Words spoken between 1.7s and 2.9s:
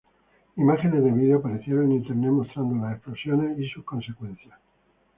en internet mostrando